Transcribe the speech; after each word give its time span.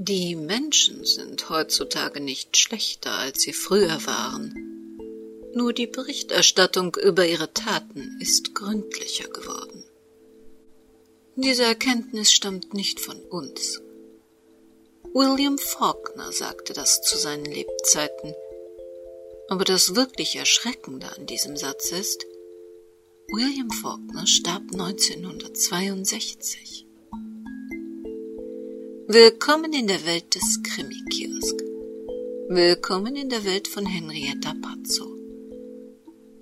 Die 0.00 0.36
Menschen 0.36 1.04
sind 1.04 1.50
heutzutage 1.50 2.20
nicht 2.20 2.56
schlechter, 2.56 3.14
als 3.14 3.42
sie 3.42 3.52
früher 3.52 4.06
waren. 4.06 4.54
Nur 5.54 5.72
die 5.72 5.88
Berichterstattung 5.88 6.94
über 6.94 7.26
ihre 7.26 7.52
Taten 7.52 8.16
ist 8.20 8.54
gründlicher 8.54 9.28
geworden. 9.28 9.82
Diese 11.34 11.64
Erkenntnis 11.64 12.30
stammt 12.30 12.74
nicht 12.74 13.00
von 13.00 13.20
uns. 13.22 13.80
William 15.14 15.58
Faulkner 15.58 16.30
sagte 16.30 16.74
das 16.74 17.02
zu 17.02 17.18
seinen 17.18 17.46
Lebzeiten. 17.46 18.34
Aber 19.48 19.64
das 19.64 19.96
wirklich 19.96 20.36
Erschreckende 20.36 21.10
an 21.16 21.26
diesem 21.26 21.56
Satz 21.56 21.90
ist, 21.90 22.24
William 23.32 23.72
Faulkner 23.72 24.28
starb 24.28 24.62
1962. 24.70 26.87
Willkommen 29.10 29.72
in 29.72 29.86
der 29.86 30.04
Welt 30.04 30.34
des 30.34 30.62
Krimi-Kiosk. 30.62 31.62
Willkommen 32.50 33.16
in 33.16 33.30
der 33.30 33.42
Welt 33.46 33.66
von 33.66 33.86
Henrietta 33.86 34.52
Pazzo. 34.60 35.06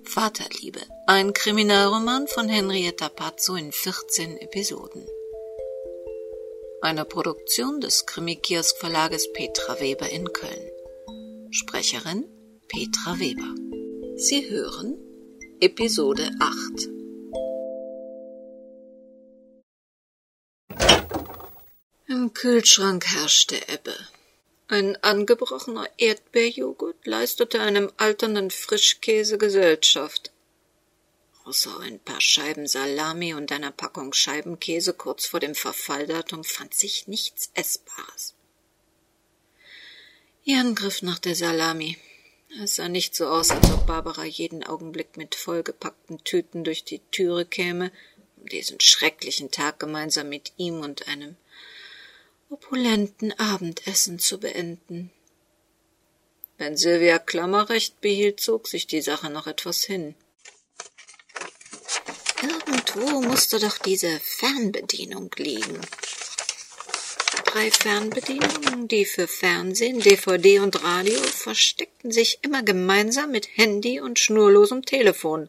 Vaterliebe, 0.02 0.80
ein 1.06 1.32
Kriminalroman 1.32 2.27
von 2.27 2.48
Henrietta 2.48 3.08
Pazzo 3.08 3.55
in 3.55 3.70
14 3.70 4.38
Episoden. 4.38 5.06
Eine 6.80 7.05
Produktion 7.05 7.80
des 7.80 8.05
Krimi-Kiosk 8.05 8.77
Verlages 8.78 9.33
Petra 9.33 9.78
Weber 9.78 10.10
in 10.10 10.33
Köln. 10.33 10.70
Sprecherin 11.52 12.24
Petra 12.66 13.20
Weber. 13.20 13.55
Sie 14.16 14.50
hören 14.50 14.98
Episode 15.60 16.33
8 16.41 16.95
Kühlschrank 22.38 23.06
herrschte 23.14 23.56
Ebbe. 23.66 23.96
Ein 24.68 25.02
angebrochener 25.02 25.88
Erdbeerjoghurt 25.97 27.06
leistete 27.06 27.61
einem 27.61 27.91
alternden 27.97 28.50
Frischkäse 28.50 29.38
Gesellschaft. 29.38 30.33
Außer 31.44 31.80
ein 31.80 31.98
paar 31.98 32.20
Scheiben 32.20 32.66
Salami 32.66 33.33
und 33.33 33.50
einer 33.52 33.70
Packung 33.70 34.12
Scheibenkäse 34.12 34.92
kurz 34.92 35.24
vor 35.24 35.41
dem 35.41 35.55
Verfalldatum 35.55 36.44
fand 36.44 36.74
sich 36.74 37.08
nichts 37.08 37.50
Essbares. 37.55 38.34
Jan 40.44 40.74
griff 40.74 41.00
nach 41.00 41.18
der 41.18 41.34
Salami. 41.34 41.96
Es 42.62 42.74
sah 42.74 42.91
nicht 42.91 43.14
so 43.14 43.28
aus, 43.28 43.50
als 43.50 43.70
ob 43.70 43.86
Barbara 43.86 44.24
jeden 44.24 44.62
Augenblick 44.62 45.16
mit 45.16 45.34
vollgepackten 45.34 46.22
Tüten 46.22 46.64
durch 46.64 46.84
die 46.84 47.00
Türe 47.11 47.46
käme, 47.46 47.92
um 48.36 48.44
diesen 48.44 48.78
schrecklichen 48.78 49.50
Tag 49.50 49.78
gemeinsam 49.78 50.28
mit 50.28 50.52
ihm 50.58 50.80
und 50.80 51.08
einem 51.08 51.36
opulenten 52.50 53.33
Abendessen 53.39 54.19
zu 54.19 54.39
beenden. 54.39 55.11
Wenn 56.58 56.77
Sylvia 56.77 57.19
Klammerrecht 57.19 58.00
behielt, 58.00 58.41
zog 58.41 58.69
sich 58.69 58.86
die 58.86 59.02
Sache 59.02 59.30
noch 59.30 59.47
etwas 59.47 59.84
hin. 59.84 60.14
Irgendwo 62.42 63.20
musste 63.20 63.58
doch 63.58 63.78
diese 63.78 64.20
Fernbedienung 64.20 65.30
liegen. 65.36 65.80
Drei 67.47 67.70
Fernbedienungen, 67.70 68.89
die 68.89 69.05
für 69.05 69.27
Fernsehen, 69.27 70.00
DVD 70.00 70.61
und 70.61 70.83
Radio 70.83 71.19
versteckten 71.22 72.12
sich 72.12 72.39
immer 72.42 72.62
gemeinsam 72.62 73.30
mit 73.30 73.56
Handy 73.56 74.00
und 74.00 74.19
schnurlosem 74.19 74.84
Telefon. 74.84 75.48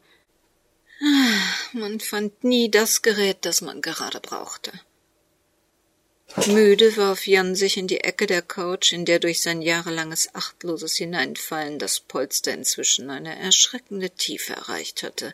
Ah, 1.02 1.74
man 1.74 2.00
fand 2.00 2.44
nie 2.44 2.72
das 2.72 3.02
Gerät, 3.02 3.40
das 3.42 3.62
man 3.62 3.82
gerade 3.82 4.20
brauchte. 4.20 4.72
Müde 6.46 6.96
warf 6.98 7.26
Jan 7.26 7.56
sich 7.56 7.78
in 7.78 7.88
die 7.88 8.02
Ecke 8.02 8.28
der 8.28 8.42
Couch, 8.42 8.92
in 8.92 9.06
der 9.06 9.20
durch 9.20 9.42
sein 9.42 9.62
jahrelanges 9.62 10.36
achtloses 10.36 10.96
Hineinfallen 10.96 11.80
das 11.80 12.00
Polster 12.00 12.54
inzwischen 12.54 13.10
eine 13.10 13.38
erschreckende 13.40 14.10
Tiefe 14.10 14.54
erreicht 14.54 15.04
hatte. 15.04 15.34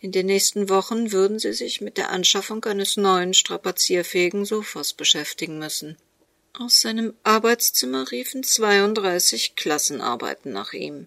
In 0.00 0.12
den 0.12 0.26
nächsten 0.26 0.68
Wochen 0.68 1.12
würden 1.12 1.38
sie 1.38 1.52
sich 1.52 1.80
mit 1.80 1.98
der 1.98 2.10
Anschaffung 2.10 2.64
eines 2.64 2.96
neuen 2.96 3.34
strapazierfähigen 3.34 4.46
Sofas 4.46 4.94
beschäftigen 4.94 5.58
müssen. 5.58 5.96
Aus 6.52 6.80
seinem 6.80 7.14
Arbeitszimmer 7.22 8.10
riefen 8.10 8.42
zweiunddreißig 8.42 9.54
Klassenarbeiten 9.54 10.52
nach 10.52 10.72
ihm. 10.72 11.06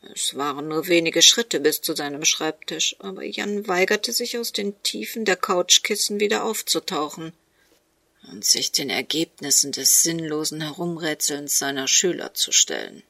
Es 0.00 0.36
waren 0.36 0.68
nur 0.68 0.86
wenige 0.86 1.22
Schritte 1.22 1.58
bis 1.58 1.80
zu 1.80 1.94
seinem 1.94 2.24
Schreibtisch, 2.24 2.94
aber 3.00 3.24
Jan 3.24 3.66
weigerte 3.66 4.12
sich 4.12 4.38
aus 4.38 4.52
den 4.52 4.80
Tiefen 4.82 5.24
der 5.24 5.36
Couchkissen 5.36 6.20
wieder 6.20 6.44
aufzutauchen 6.44 7.32
und 8.30 8.44
sich 8.44 8.70
den 8.70 8.90
Ergebnissen 8.90 9.72
des 9.72 10.02
sinnlosen 10.02 10.60
Herumrätselns 10.60 11.58
seiner 11.58 11.88
Schüler 11.88 12.32
zu 12.34 12.52
stellen. 12.52 13.02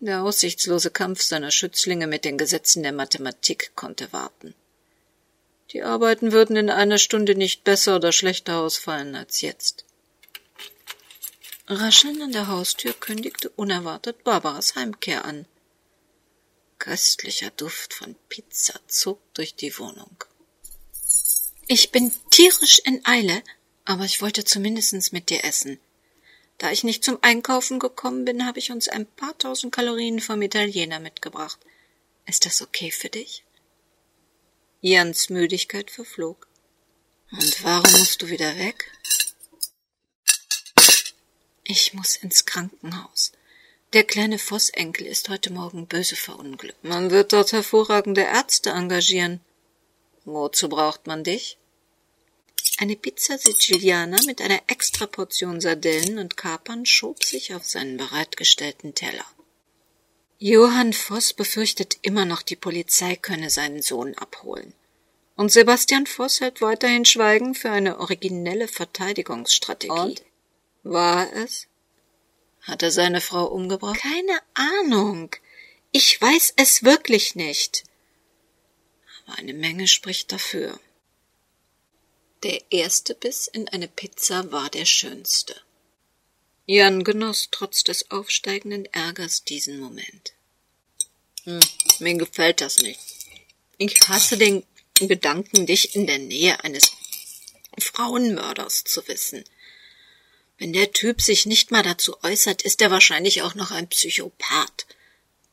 Der 0.00 0.22
aussichtslose 0.22 0.90
Kampf 0.90 1.22
seiner 1.22 1.50
Schützlinge 1.50 2.06
mit 2.06 2.26
den 2.26 2.36
Gesetzen 2.36 2.82
der 2.82 2.92
Mathematik 2.92 3.72
konnte 3.76 4.12
warten. 4.12 4.54
Die 5.72 5.82
Arbeiten 5.82 6.32
würden 6.32 6.54
in 6.56 6.68
einer 6.68 6.98
Stunde 6.98 7.34
nicht 7.34 7.64
besser 7.64 7.96
oder 7.96 8.12
schlechter 8.12 8.58
ausfallen 8.58 9.16
als 9.16 9.40
jetzt. 9.40 9.85
Rascheln 11.68 12.22
an 12.22 12.30
der 12.30 12.46
Haustür 12.46 12.92
kündigte 12.92 13.50
unerwartet 13.50 14.22
Barbaras 14.22 14.76
Heimkehr 14.76 15.24
an. 15.24 15.46
Köstlicher 16.78 17.50
Duft 17.50 17.92
von 17.92 18.14
Pizza 18.28 18.78
zog 18.86 19.18
durch 19.34 19.56
die 19.56 19.76
Wohnung. 19.78 20.16
Ich 21.66 21.90
bin 21.90 22.12
tierisch 22.30 22.80
in 22.84 23.04
Eile, 23.04 23.42
aber 23.84 24.04
ich 24.04 24.22
wollte 24.22 24.44
zumindest 24.44 25.12
mit 25.12 25.28
dir 25.28 25.42
essen. 25.42 25.80
Da 26.58 26.70
ich 26.70 26.84
nicht 26.84 27.02
zum 27.02 27.18
Einkaufen 27.22 27.80
gekommen 27.80 28.24
bin, 28.24 28.46
habe 28.46 28.60
ich 28.60 28.70
uns 28.70 28.88
ein 28.88 29.04
paar 29.04 29.36
tausend 29.36 29.74
Kalorien 29.74 30.20
vom 30.20 30.40
Italiener 30.42 31.00
mitgebracht. 31.00 31.58
Ist 32.26 32.46
das 32.46 32.62
okay 32.62 32.92
für 32.92 33.08
dich? 33.08 33.42
Jans 34.80 35.30
Müdigkeit 35.30 35.90
verflog. 35.90 36.46
Und 37.32 37.64
warum 37.64 37.90
musst 37.98 38.22
du 38.22 38.28
wieder 38.28 38.56
weg? 38.56 38.92
Ich 41.68 41.94
muss 41.94 42.14
ins 42.14 42.44
Krankenhaus. 42.44 43.32
Der 43.92 44.04
kleine 44.04 44.38
Vossenkel 44.38 45.04
ist 45.04 45.28
heute 45.28 45.52
Morgen 45.52 45.88
böse 45.88 46.14
verunglückt. 46.14 46.84
Man 46.84 47.10
wird 47.10 47.32
dort 47.32 47.50
hervorragende 47.50 48.20
Ärzte 48.20 48.70
engagieren. 48.70 49.40
Wozu 50.24 50.68
braucht 50.68 51.08
man 51.08 51.24
dich? 51.24 51.58
Eine 52.78 52.94
Pizza 52.94 53.36
Siciliana 53.36 54.16
mit 54.26 54.40
einer 54.40 54.60
Extraportion 54.68 55.60
Sardellen 55.60 56.18
und 56.18 56.36
Kapern 56.36 56.86
schob 56.86 57.24
sich 57.24 57.52
auf 57.52 57.64
seinen 57.64 57.96
bereitgestellten 57.96 58.94
Teller. 58.94 59.24
Johann 60.38 60.92
Voss 60.92 61.32
befürchtet 61.32 61.98
immer 62.02 62.26
noch, 62.26 62.42
die 62.42 62.56
Polizei 62.56 63.16
könne 63.16 63.50
seinen 63.50 63.82
Sohn 63.82 64.14
abholen. 64.14 64.72
Und 65.34 65.50
Sebastian 65.50 66.06
Voss 66.06 66.40
hält 66.40 66.60
weiterhin 66.60 67.04
Schweigen 67.04 67.56
für 67.56 67.70
eine 67.70 67.98
originelle 67.98 68.68
Verteidigungsstrategie. 68.68 69.90
Und? 69.90 70.22
War 70.88 71.32
es? 71.32 71.66
Hat 72.62 72.80
er 72.84 72.92
seine 72.92 73.20
Frau 73.20 73.46
umgebracht? 73.46 73.98
Keine 73.98 74.40
Ahnung. 74.54 75.34
Ich 75.90 76.20
weiß 76.20 76.54
es 76.56 76.84
wirklich 76.84 77.34
nicht. 77.34 77.82
Aber 79.24 79.38
eine 79.38 79.52
Menge 79.52 79.88
spricht 79.88 80.30
dafür. 80.30 80.78
Der 82.44 82.60
erste 82.70 83.16
Biss 83.16 83.48
in 83.48 83.68
eine 83.68 83.88
Pizza 83.88 84.52
war 84.52 84.70
der 84.70 84.84
schönste. 84.84 85.60
Jan 86.66 87.02
genoss 87.02 87.48
trotz 87.50 87.82
des 87.82 88.12
aufsteigenden 88.12 88.86
Ärgers 88.86 89.42
diesen 89.42 89.80
Moment. 89.80 90.34
Hm, 91.42 91.58
mir 91.98 92.14
gefällt 92.14 92.60
das 92.60 92.78
nicht. 92.78 93.00
Ich 93.78 93.96
hasse 94.08 94.38
den 94.38 94.64
Gedanken, 94.94 95.66
dich 95.66 95.96
in 95.96 96.06
der 96.06 96.18
Nähe 96.20 96.62
eines 96.62 96.92
Frauenmörders 97.76 98.84
zu 98.84 99.06
wissen. 99.08 99.44
Wenn 100.58 100.72
der 100.72 100.92
Typ 100.92 101.20
sich 101.20 101.46
nicht 101.46 101.70
mal 101.70 101.82
dazu 101.82 102.16
äußert, 102.22 102.62
ist 102.62 102.80
er 102.80 102.90
wahrscheinlich 102.90 103.42
auch 103.42 103.54
noch 103.54 103.70
ein 103.70 103.88
Psychopath. 103.88 104.86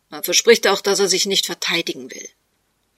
Man 0.10 0.24
verspricht 0.24 0.68
auch, 0.68 0.82
dass 0.82 1.00
er 1.00 1.08
sich 1.08 1.26
nicht 1.26 1.46
verteidigen 1.46 2.10
will. 2.12 2.30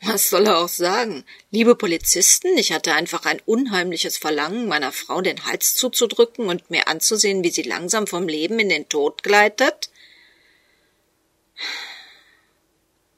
Was 0.02 0.30
soll 0.30 0.46
er 0.46 0.60
auch 0.60 0.70
sagen? 0.70 1.26
Liebe 1.50 1.76
Polizisten, 1.76 2.58
ich 2.58 2.72
hatte 2.72 2.94
einfach 2.94 3.26
ein 3.26 3.42
unheimliches 3.46 4.18
Verlangen, 4.18 4.68
meiner 4.68 4.92
Frau 4.92 5.22
den 5.22 5.46
Hals 5.46 5.74
zuzudrücken 5.74 6.48
und 6.48 6.70
mir 6.70 6.88
anzusehen, 6.88 7.44
wie 7.44 7.50
sie 7.50 7.64
langsam 7.64 8.06
vom 8.06 8.28
Leben 8.28 8.60
in 8.60 8.70
den 8.70 8.88
Tod 8.88 9.24
gleitet. 9.24 9.90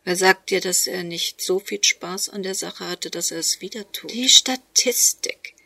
Wer 0.05 0.15
sagt 0.15 0.51
dir, 0.51 0.61
dass 0.61 0.87
er 0.87 1.03
nicht 1.03 1.41
so 1.41 1.59
viel 1.59 1.83
Spaß 1.83 2.29
an 2.29 2.43
der 2.43 2.55
Sache 2.55 2.87
hatte, 2.87 3.09
dass 3.09 3.31
er 3.31 3.39
es 3.39 3.59
wieder 3.59 3.91
tut? 3.91 4.11
Die 4.11 4.29
Statistik. 4.29 5.56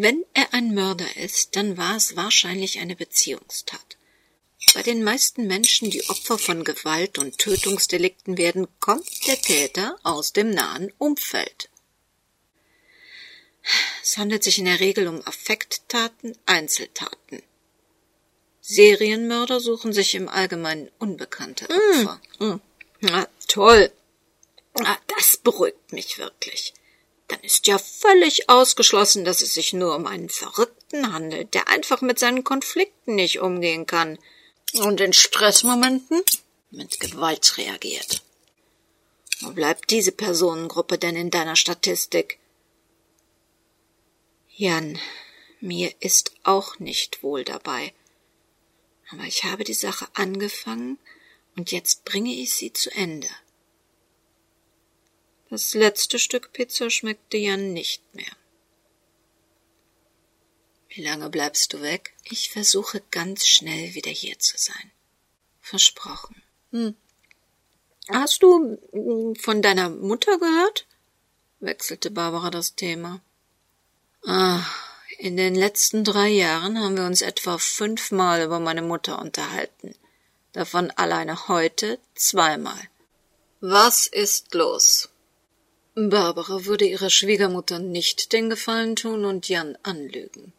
Wenn 0.00 0.24
er 0.32 0.54
ein 0.54 0.74
Mörder 0.74 1.16
ist, 1.16 1.56
dann 1.56 1.76
war 1.76 1.96
es 1.96 2.14
wahrscheinlich 2.14 2.78
eine 2.78 2.94
Beziehungstat. 2.94 3.96
Bei 4.72 4.84
den 4.84 5.02
meisten 5.02 5.48
Menschen, 5.48 5.90
die 5.90 6.08
Opfer 6.08 6.38
von 6.38 6.62
Gewalt 6.62 7.18
und 7.18 7.38
Tötungsdelikten 7.38 8.38
werden, 8.38 8.68
kommt 8.78 9.26
der 9.26 9.40
Täter 9.40 9.98
aus 10.04 10.32
dem 10.32 10.50
nahen 10.50 10.92
Umfeld. 10.98 11.68
Es 14.04 14.16
handelt 14.16 14.44
sich 14.44 14.60
in 14.60 14.66
der 14.66 14.78
Regel 14.78 15.08
um 15.08 15.20
Affekttaten, 15.26 16.38
Einzeltaten. 16.46 17.42
Serienmörder 18.60 19.58
suchen 19.58 19.92
sich 19.92 20.14
im 20.14 20.28
Allgemeinen 20.28 20.92
unbekannte 21.00 21.64
Opfer. 21.64 22.20
Mm, 22.38 22.44
mm. 22.44 22.60
Na, 23.00 23.28
toll. 23.48 23.90
Na, 24.78 24.96
das 25.08 25.38
beruhigt 25.38 25.92
mich 25.92 26.18
wirklich. 26.18 26.72
Dann 27.28 27.40
ist 27.40 27.66
ja 27.66 27.78
völlig 27.78 28.48
ausgeschlossen, 28.48 29.24
dass 29.24 29.42
es 29.42 29.54
sich 29.54 29.72
nur 29.72 29.94
um 29.94 30.06
einen 30.06 30.30
Verrückten 30.30 31.12
handelt, 31.12 31.52
der 31.54 31.68
einfach 31.68 32.00
mit 32.00 32.18
seinen 32.18 32.42
Konflikten 32.42 33.14
nicht 33.14 33.40
umgehen 33.40 33.86
kann 33.86 34.18
und 34.74 35.00
in 35.00 35.12
Stressmomenten 35.12 36.22
mit 36.70 37.00
Gewalt 37.00 37.58
reagiert. 37.58 38.22
Wo 39.40 39.50
bleibt 39.50 39.90
diese 39.90 40.12
Personengruppe 40.12 40.98
denn 40.98 41.16
in 41.16 41.30
deiner 41.30 41.54
Statistik? 41.54 42.38
Jan, 44.56 44.98
mir 45.60 45.94
ist 46.00 46.32
auch 46.42 46.78
nicht 46.78 47.22
wohl 47.22 47.44
dabei. 47.44 47.92
Aber 49.10 49.24
ich 49.24 49.44
habe 49.44 49.64
die 49.64 49.74
Sache 49.74 50.08
angefangen 50.14 50.98
und 51.56 51.72
jetzt 51.72 52.04
bringe 52.04 52.32
ich 52.34 52.54
sie 52.54 52.72
zu 52.72 52.90
Ende. 52.90 53.28
Das 55.50 55.72
letzte 55.74 56.18
Stück 56.18 56.52
Pizza 56.52 56.90
schmeckte 56.90 57.38
Jan 57.38 57.72
nicht 57.72 58.02
mehr. 58.14 58.36
Wie 60.88 61.02
lange 61.02 61.30
bleibst 61.30 61.72
du 61.72 61.80
weg? 61.80 62.14
Ich 62.24 62.50
versuche 62.50 63.02
ganz 63.10 63.46
schnell 63.46 63.94
wieder 63.94 64.10
hier 64.10 64.38
zu 64.38 64.58
sein. 64.58 64.90
Versprochen. 65.60 66.42
Hm. 66.70 66.94
Hast 68.08 68.42
du 68.42 68.78
hm, 68.92 69.36
von 69.36 69.62
deiner 69.62 69.90
Mutter 69.90 70.38
gehört? 70.38 70.86
wechselte 71.60 72.10
Barbara 72.10 72.50
das 72.50 72.74
Thema. 72.74 73.20
Ah, 74.26 74.62
in 75.18 75.36
den 75.36 75.54
letzten 75.54 76.04
drei 76.04 76.28
Jahren 76.28 76.78
haben 76.78 76.96
wir 76.96 77.04
uns 77.04 77.22
etwa 77.22 77.58
fünfmal 77.58 78.42
über 78.42 78.60
meine 78.60 78.82
Mutter 78.82 79.18
unterhalten. 79.20 79.94
Davon 80.52 80.90
alleine 80.92 81.48
heute 81.48 81.98
zweimal. 82.14 82.88
Was 83.60 84.06
ist 84.06 84.54
los? 84.54 85.08
Barbara 86.06 86.64
würde 86.64 86.86
ihrer 86.86 87.10
Schwiegermutter 87.10 87.80
nicht 87.80 88.32
den 88.32 88.48
Gefallen 88.50 88.94
tun 88.94 89.24
und 89.24 89.48
Jan 89.48 89.76
anlügen. 89.82 90.52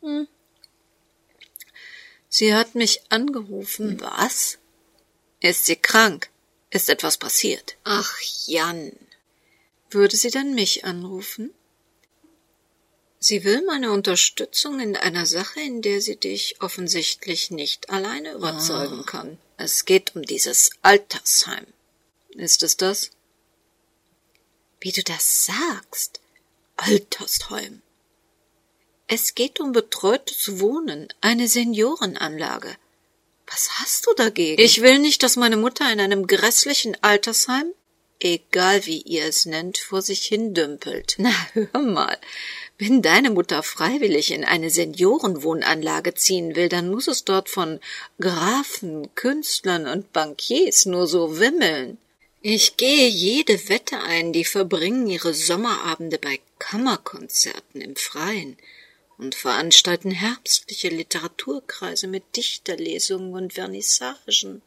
Hm. 0.00 0.28
Sie 2.28 2.54
hat 2.54 2.76
mich 2.76 3.02
angerufen. 3.08 3.90
Hm. 3.90 4.00
Was? 4.00 4.58
Ist 5.40 5.66
sie 5.66 5.76
krank? 5.76 6.30
Ist 6.70 6.88
etwas 6.88 7.16
passiert? 7.16 7.76
Ach, 7.84 8.14
Jan. 8.46 8.92
Würde 9.90 10.16
sie 10.16 10.30
dann 10.30 10.54
mich 10.54 10.84
anrufen? 10.84 11.52
Sie 13.18 13.44
will 13.44 13.62
meine 13.66 13.90
Unterstützung 13.90 14.80
in 14.80 14.96
einer 14.96 15.26
Sache, 15.26 15.60
in 15.60 15.82
der 15.82 16.00
sie 16.00 16.16
dich 16.16 16.56
offensichtlich 16.60 17.50
nicht 17.50 17.90
alleine 17.90 18.32
überzeugen 18.32 19.00
oh. 19.00 19.04
kann. 19.04 19.38
Es 19.56 19.84
geht 19.84 20.14
um 20.14 20.22
dieses 20.22 20.70
Altersheim. 20.80 21.66
Ist 22.30 22.62
es 22.62 22.76
das? 22.76 23.10
Wie 24.80 24.92
du 24.92 25.02
das 25.02 25.44
sagst. 25.44 26.20
Altersheim. 26.76 27.82
Es 29.06 29.34
geht 29.34 29.60
um 29.60 29.72
betreutes 29.72 30.60
Wohnen, 30.60 31.08
eine 31.20 31.48
Seniorenanlage. 31.48 32.76
Was 33.46 33.70
hast 33.78 34.06
du 34.06 34.14
dagegen? 34.14 34.62
Ich 34.62 34.80
will 34.80 35.00
nicht, 35.00 35.22
dass 35.22 35.36
meine 35.36 35.56
Mutter 35.56 35.92
in 35.92 36.00
einem 36.00 36.26
grässlichen 36.26 36.96
Altersheim, 37.02 37.66
egal 38.20 38.86
wie 38.86 39.02
ihr 39.02 39.24
es 39.24 39.44
nennt, 39.46 39.78
vor 39.78 40.00
sich 40.00 40.24
hindümpelt. 40.26 41.16
Na, 41.18 41.32
hör 41.52 41.82
mal. 41.82 42.16
Wenn 42.78 43.02
deine 43.02 43.30
Mutter 43.30 43.62
freiwillig 43.62 44.30
in 44.30 44.44
eine 44.44 44.70
Seniorenwohnanlage 44.70 46.14
ziehen 46.14 46.54
will, 46.54 46.70
dann 46.70 46.88
muss 46.88 47.08
es 47.08 47.24
dort 47.24 47.50
von 47.50 47.80
Grafen, 48.20 49.14
Künstlern 49.16 49.86
und 49.86 50.12
Bankiers 50.14 50.86
nur 50.86 51.06
so 51.06 51.38
wimmeln. 51.38 51.98
Ich 52.42 52.78
gehe 52.78 53.06
jede 53.06 53.68
Wette 53.68 54.00
ein, 54.00 54.32
die 54.32 54.46
verbringen 54.46 55.06
ihre 55.06 55.34
Sommerabende 55.34 56.18
bei 56.18 56.40
Kammerkonzerten 56.58 57.82
im 57.82 57.96
Freien 57.96 58.56
und 59.18 59.34
veranstalten 59.34 60.10
herbstliche 60.10 60.88
Literaturkreise 60.88 62.06
mit 62.06 62.36
Dichterlesungen 62.36 63.34
und 63.34 63.52
Vernissagen. 63.52 64.62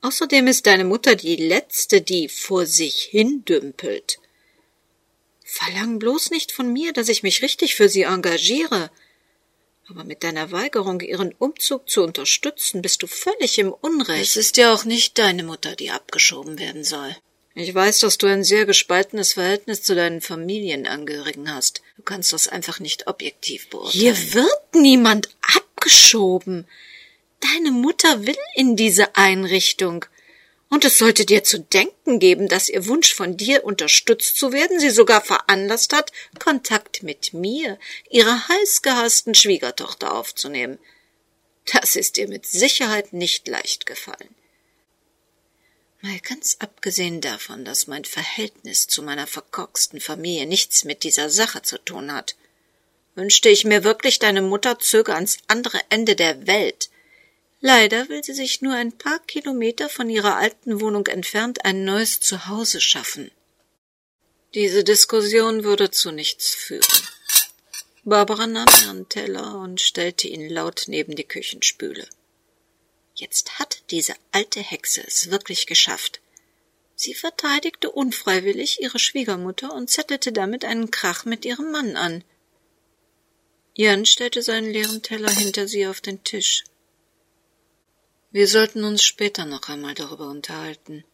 Außerdem 0.00 0.48
ist 0.48 0.66
deine 0.66 0.84
Mutter 0.84 1.14
die 1.14 1.36
letzte, 1.36 2.00
die 2.00 2.28
vor 2.28 2.66
sich 2.66 3.02
hindümpelt. 3.02 4.18
Verlang 5.44 6.00
bloß 6.00 6.30
nicht 6.30 6.50
von 6.50 6.72
mir, 6.72 6.92
dass 6.92 7.08
ich 7.08 7.22
mich 7.22 7.42
richtig 7.42 7.76
für 7.76 7.88
sie 7.88 8.02
engagiere. 8.02 8.90
Aber 9.90 10.04
mit 10.04 10.22
deiner 10.22 10.52
Weigerung, 10.52 11.00
ihren 11.00 11.34
Umzug 11.38 11.90
zu 11.90 12.04
unterstützen, 12.04 12.80
bist 12.80 13.02
du 13.02 13.08
völlig 13.08 13.58
im 13.58 13.72
Unrecht. 13.72 14.22
Es 14.22 14.36
ist 14.36 14.56
ja 14.56 14.72
auch 14.72 14.84
nicht 14.84 15.18
deine 15.18 15.42
Mutter, 15.42 15.74
die 15.74 15.90
abgeschoben 15.90 16.60
werden 16.60 16.84
soll. 16.84 17.16
Ich 17.56 17.74
weiß, 17.74 17.98
dass 17.98 18.16
du 18.16 18.28
ein 18.28 18.44
sehr 18.44 18.66
gespaltenes 18.66 19.32
Verhältnis 19.32 19.82
zu 19.82 19.96
deinen 19.96 20.20
Familienangehörigen 20.20 21.52
hast. 21.52 21.82
Du 21.96 22.02
kannst 22.02 22.32
das 22.32 22.46
einfach 22.46 22.78
nicht 22.78 23.08
objektiv 23.08 23.68
beurteilen. 23.68 24.00
Hier 24.00 24.34
wird 24.34 24.74
niemand 24.74 25.28
abgeschoben. 25.56 26.68
Deine 27.40 27.72
Mutter 27.72 28.24
will 28.24 28.38
in 28.54 28.76
diese 28.76 29.16
Einrichtung. 29.16 30.04
Und 30.70 30.84
es 30.84 30.98
sollte 30.98 31.26
dir 31.26 31.42
zu 31.42 31.58
denken 31.58 32.20
geben, 32.20 32.48
dass 32.48 32.68
ihr 32.68 32.86
Wunsch 32.86 33.12
von 33.12 33.36
dir 33.36 33.64
unterstützt 33.64 34.36
zu 34.36 34.52
werden 34.52 34.78
sie 34.78 34.90
sogar 34.90 35.20
veranlasst 35.20 35.92
hat, 35.92 36.12
Kontakt 36.38 37.02
mit 37.02 37.34
mir, 37.34 37.78
ihrer 38.08 38.48
heißgehassten 38.48 39.34
Schwiegertochter 39.34 40.14
aufzunehmen. 40.14 40.78
Das 41.72 41.96
ist 41.96 42.18
ihr 42.18 42.28
mit 42.28 42.46
Sicherheit 42.46 43.12
nicht 43.12 43.48
leicht 43.48 43.84
gefallen. 43.84 44.34
Mal 46.02 46.20
ganz 46.20 46.56
abgesehen 46.60 47.20
davon, 47.20 47.64
dass 47.64 47.88
mein 47.88 48.04
Verhältnis 48.04 48.86
zu 48.86 49.02
meiner 49.02 49.26
verkorksten 49.26 50.00
Familie 50.00 50.46
nichts 50.46 50.84
mit 50.84 51.02
dieser 51.02 51.28
Sache 51.30 51.62
zu 51.62 51.78
tun 51.78 52.12
hat, 52.12 52.36
wünschte 53.16 53.48
ich 53.48 53.64
mir 53.64 53.84
wirklich, 53.84 54.20
deine 54.20 54.40
Mutter 54.40 54.78
zöge 54.78 55.14
ans 55.14 55.38
andere 55.48 55.80
Ende 55.90 56.16
der 56.16 56.46
Welt. 56.46 56.90
Leider 57.60 58.08
will 58.08 58.24
sie 58.24 58.32
sich 58.32 58.62
nur 58.62 58.74
ein 58.74 58.96
paar 58.96 59.18
Kilometer 59.18 59.90
von 59.90 60.08
ihrer 60.08 60.36
alten 60.36 60.80
Wohnung 60.80 61.06
entfernt 61.06 61.64
ein 61.64 61.84
neues 61.84 62.20
Zuhause 62.20 62.80
schaffen. 62.80 63.30
Diese 64.54 64.82
Diskussion 64.82 65.62
würde 65.62 65.90
zu 65.90 66.10
nichts 66.10 66.54
führen. 66.54 67.08
Barbara 68.02 68.46
nahm 68.46 68.68
ihren 68.82 69.08
Teller 69.10 69.58
und 69.58 69.80
stellte 69.80 70.26
ihn 70.26 70.48
laut 70.48 70.84
neben 70.86 71.14
die 71.14 71.24
Küchenspüle. 71.24 72.08
Jetzt 73.14 73.58
hat 73.58 73.82
diese 73.90 74.14
alte 74.32 74.60
Hexe 74.60 75.04
es 75.06 75.30
wirklich 75.30 75.66
geschafft. 75.66 76.20
Sie 76.96 77.14
verteidigte 77.14 77.90
unfreiwillig 77.90 78.80
ihre 78.80 78.98
Schwiegermutter 78.98 79.74
und 79.74 79.90
zettelte 79.90 80.32
damit 80.32 80.64
einen 80.64 80.90
Krach 80.90 81.26
mit 81.26 81.44
ihrem 81.44 81.70
Mann 81.70 81.96
an. 81.96 82.24
Jan 83.74 84.06
stellte 84.06 84.42
seinen 84.42 84.70
leeren 84.70 85.02
Teller 85.02 85.30
hinter 85.30 85.68
sie 85.68 85.86
auf 85.86 86.00
den 86.00 86.24
Tisch. 86.24 86.64
Wir 88.32 88.46
sollten 88.46 88.84
uns 88.84 89.02
später 89.02 89.44
noch 89.44 89.68
einmal 89.68 89.94
darüber 89.94 90.28
unterhalten. 90.28 91.04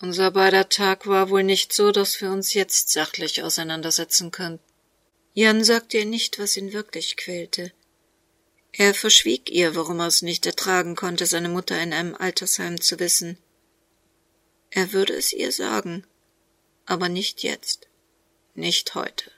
Unser 0.00 0.32
beider 0.32 0.68
Tag 0.68 1.06
war 1.06 1.30
wohl 1.30 1.44
nicht 1.44 1.72
so, 1.72 1.92
dass 1.92 2.20
wir 2.20 2.30
uns 2.30 2.52
jetzt 2.54 2.90
sachlich 2.90 3.42
auseinandersetzen 3.42 4.30
könnten. 4.30 4.64
Jan 5.34 5.62
sagte 5.62 5.98
ihr 5.98 6.06
nicht, 6.06 6.38
was 6.40 6.56
ihn 6.56 6.72
wirklich 6.72 7.16
quälte. 7.16 7.72
Er 8.72 8.94
verschwieg 8.94 9.50
ihr, 9.50 9.76
warum 9.76 10.00
er 10.00 10.08
es 10.08 10.22
nicht 10.22 10.46
ertragen 10.46 10.96
konnte, 10.96 11.26
seine 11.26 11.48
Mutter 11.48 11.80
in 11.80 11.92
einem 11.92 12.16
Altersheim 12.16 12.80
zu 12.80 12.98
wissen. 12.98 13.38
Er 14.70 14.92
würde 14.92 15.12
es 15.12 15.32
ihr 15.32 15.52
sagen, 15.52 16.06
aber 16.86 17.08
nicht 17.08 17.42
jetzt, 17.44 17.88
nicht 18.54 18.94
heute. 18.94 19.30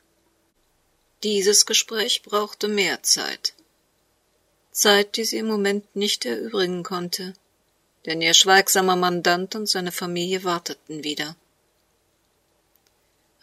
Dieses 1.22 1.66
Gespräch 1.66 2.22
brauchte 2.22 2.68
mehr 2.68 3.02
Zeit. 3.02 3.54
Zeit, 4.72 5.16
die 5.16 5.24
sie 5.24 5.38
im 5.38 5.46
Moment 5.46 5.94
nicht 5.94 6.24
erübrigen 6.24 6.82
konnte, 6.82 7.34
denn 8.06 8.20
ihr 8.20 8.34
schweigsamer 8.34 8.96
Mandant 8.96 9.54
und 9.54 9.68
seine 9.68 9.92
Familie 9.92 10.44
warteten 10.44 11.04
wieder. 11.04 11.36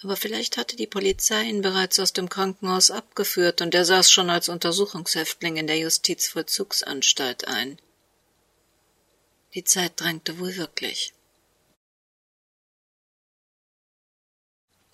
Aber 0.01 0.15
vielleicht 0.15 0.57
hatte 0.57 0.75
die 0.75 0.87
Polizei 0.87 1.43
ihn 1.43 1.61
bereits 1.61 1.99
aus 1.99 2.13
dem 2.13 2.29
Krankenhaus 2.29 2.89
abgeführt 2.89 3.61
und 3.61 3.75
er 3.75 3.85
saß 3.85 4.09
schon 4.09 4.29
als 4.29 4.49
Untersuchungshäftling 4.49 5.57
in 5.57 5.67
der 5.67 5.77
Justizvollzugsanstalt 5.77 7.47
ein. 7.47 7.77
Die 9.53 9.63
Zeit 9.63 9.93
drängte 9.97 10.39
wohl 10.39 10.55
wirklich. 10.55 11.13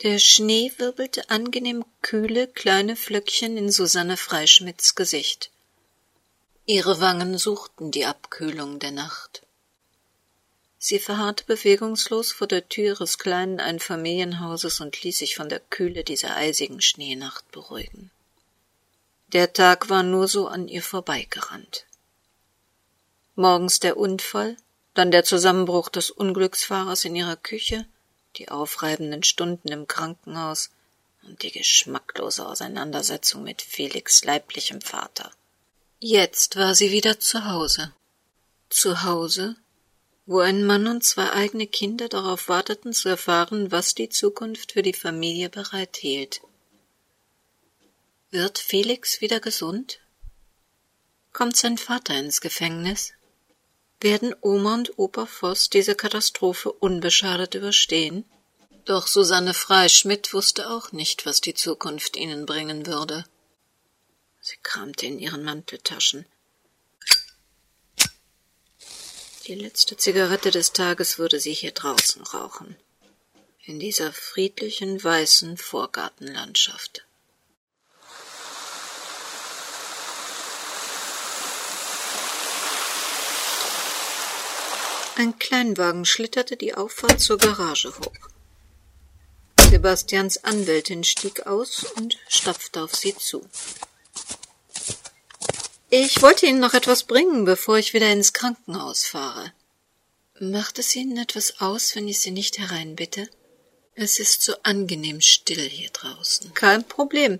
Der 0.03 0.19
Schnee 0.19 0.71
wirbelte 0.77 1.29
angenehm 1.29 1.85
kühle, 2.01 2.47
kleine 2.47 2.95
Flöckchen 2.95 3.57
in 3.57 3.71
Susanne 3.71 4.17
Freischmidts 4.17 4.95
Gesicht. 4.95 5.51
Ihre 6.67 6.99
Wangen 6.99 7.37
suchten 7.37 7.91
die 7.91 8.07
Abkühlung 8.07 8.79
der 8.79 8.89
Nacht. 8.89 9.43
Sie 10.79 10.97
verharrte 10.97 11.43
bewegungslos 11.45 12.31
vor 12.31 12.47
der 12.47 12.67
Tür 12.67 12.85
ihres 12.85 13.19
kleinen 13.19 13.59
Einfamilienhauses 13.59 14.79
und 14.79 15.03
ließ 15.03 15.19
sich 15.19 15.35
von 15.35 15.47
der 15.47 15.59
Kühle 15.59 16.03
dieser 16.03 16.35
eisigen 16.35 16.81
Schneenacht 16.81 17.51
beruhigen. 17.51 18.09
Der 19.27 19.53
Tag 19.53 19.91
war 19.91 20.01
nur 20.01 20.27
so 20.27 20.47
an 20.47 20.67
ihr 20.67 20.81
vorbeigerannt. 20.81 21.85
Morgens 23.35 23.79
der 23.79 23.97
Unfall, 23.97 24.57
dann 24.95 25.11
der 25.11 25.23
Zusammenbruch 25.23 25.89
des 25.89 26.09
Unglücksfahrers 26.09 27.05
in 27.05 27.15
ihrer 27.15 27.35
Küche, 27.35 27.85
die 28.37 28.49
aufreibenden 28.49 29.21
Stunden 29.21 29.67
im 29.67 29.85
Krankenhaus 29.85 30.71
und 31.21 31.43
die 31.43 31.51
geschmacklose 31.51 32.43
Auseinandersetzung 32.43 33.43
mit 33.43 33.61
Felix 33.61 34.23
leiblichem 34.23 34.81
Vater. 34.81 35.31
Jetzt 36.07 36.55
war 36.55 36.75
sie 36.75 36.91
wieder 36.91 37.19
zu 37.19 37.45
Hause. 37.45 37.91
Zu 38.69 39.01
Hause, 39.01 39.55
wo 40.27 40.37
ein 40.37 40.63
Mann 40.63 40.85
und 40.85 41.03
zwei 41.03 41.31
eigene 41.31 41.65
Kinder 41.65 42.09
darauf 42.09 42.47
warteten 42.47 42.93
zu 42.93 43.09
erfahren, 43.09 43.71
was 43.71 43.95
die 43.95 44.09
Zukunft 44.09 44.73
für 44.73 44.83
die 44.83 44.93
Familie 44.93 45.49
bereithielt. 45.49 46.41
Wird 48.29 48.59
Felix 48.59 49.19
wieder 49.19 49.39
gesund? 49.39 49.99
Kommt 51.33 51.57
sein 51.57 51.79
Vater 51.79 52.13
ins 52.13 52.39
Gefängnis? 52.39 53.13
Werden 53.99 54.35
Oma 54.41 54.75
und 54.75 54.99
Opa 54.99 55.25
Voss 55.25 55.71
diese 55.71 55.95
Katastrophe 55.95 56.71
unbeschadet 56.71 57.55
überstehen? 57.55 58.25
Doch 58.85 59.07
Susanne 59.07 59.55
Freischmidt 59.55 60.35
wusste 60.35 60.69
auch 60.69 60.91
nicht, 60.91 61.25
was 61.25 61.41
die 61.41 61.55
Zukunft 61.55 62.15
ihnen 62.15 62.45
bringen 62.45 62.85
würde. 62.85 63.25
Sie 64.47 64.57
kramte 64.61 65.07
in 65.07 65.17
ihren 65.17 65.43
Manteltaschen. 65.43 66.27
Die 69.47 69.55
letzte 69.55 69.97
Zigarette 69.97 70.51
des 70.51 70.71
Tages 70.71 71.17
würde 71.17 71.39
sie 71.39 71.53
hier 71.53 71.71
draußen 71.71 72.21
rauchen, 72.21 72.77
in 73.63 73.79
dieser 73.79 74.13
friedlichen 74.13 75.03
weißen 75.03 75.57
Vorgartenlandschaft. 75.57 77.07
Ein 85.15 85.39
Kleinwagen 85.39 86.05
schlitterte 86.05 86.55
die 86.55 86.75
Auffahrt 86.75 87.19
zur 87.19 87.39
Garage 87.39 87.97
hoch. 87.97 88.29
Sebastians 89.71 90.43
Anwältin 90.43 91.03
stieg 91.03 91.47
aus 91.47 91.83
und 91.95 92.19
stapfte 92.27 92.83
auf 92.83 92.93
sie 92.93 93.15
zu. 93.17 93.49
Ich 95.97 96.21
wollte 96.21 96.45
Ihnen 96.45 96.59
noch 96.59 96.73
etwas 96.73 97.03
bringen, 97.03 97.45
bevor 97.45 97.77
ich 97.77 97.93
wieder 97.93 98.11
ins 98.11 98.33
Krankenhaus 98.33 99.05
fahre. 99.05 99.53
Macht 100.41 100.77
es 100.77 100.93
Ihnen 100.93 101.15
etwas 101.15 101.61
aus, 101.61 101.95
wenn 101.95 102.09
ich 102.09 102.19
Sie 102.19 102.31
nicht 102.31 102.57
hereinbitte? 102.57 103.29
Es 103.93 104.19
ist 104.19 104.41
so 104.41 104.55
angenehm 104.63 105.21
still 105.21 105.69
hier 105.69 105.89
draußen. 105.91 106.53
Kein 106.53 106.85
Problem. 106.85 107.39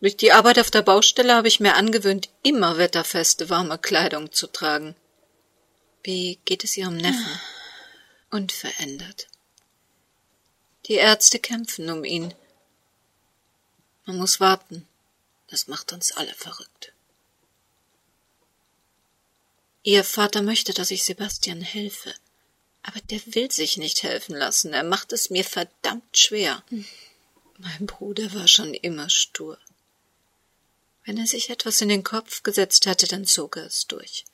Durch 0.00 0.16
die 0.16 0.30
Arbeit 0.30 0.60
auf 0.60 0.70
der 0.70 0.82
Baustelle 0.82 1.34
habe 1.34 1.48
ich 1.48 1.58
mir 1.58 1.74
angewöhnt, 1.74 2.28
immer 2.44 2.78
wetterfeste, 2.78 3.50
warme 3.50 3.76
Kleidung 3.76 4.30
zu 4.30 4.46
tragen. 4.46 4.94
Wie 6.04 6.38
geht 6.44 6.62
es 6.62 6.76
Ihrem 6.76 6.96
Neffen? 6.96 7.40
Unverändert. 8.30 9.26
Die 10.86 10.94
Ärzte 10.94 11.40
kämpfen 11.40 11.90
um 11.90 12.04
ihn. 12.04 12.34
Man 14.06 14.16
muss 14.16 14.38
warten. 14.38 14.86
Das 15.48 15.66
macht 15.66 15.92
uns 15.92 16.12
alle 16.12 16.34
verrückt. 16.34 16.92
Ihr 19.82 20.04
Vater 20.04 20.42
möchte, 20.42 20.74
dass 20.74 20.90
ich 20.90 21.04
Sebastian 21.04 21.62
helfe. 21.62 22.14
Aber 22.82 23.00
der 23.00 23.20
will 23.34 23.50
sich 23.50 23.76
nicht 23.76 24.02
helfen 24.02 24.34
lassen. 24.34 24.72
Er 24.72 24.84
macht 24.84 25.12
es 25.12 25.30
mir 25.30 25.44
verdammt 25.44 26.16
schwer. 26.16 26.62
Mein 27.58 27.86
Bruder 27.86 28.32
war 28.34 28.48
schon 28.48 28.74
immer 28.74 29.10
stur. 29.10 29.58
Wenn 31.04 31.18
er 31.18 31.26
sich 31.26 31.50
etwas 31.50 31.80
in 31.80 31.88
den 31.88 32.04
Kopf 32.04 32.42
gesetzt 32.42 32.86
hatte, 32.86 33.06
dann 33.06 33.24
zog 33.24 33.56
er 33.56 33.66
es 33.66 33.86
durch. 33.86 34.24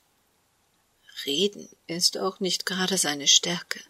Reden 1.25 1.69
ist 1.87 2.19
auch 2.19 2.41
nicht 2.41 2.67
gerade 2.67 2.99
seine 2.99 3.27
Stärke. 3.27 3.81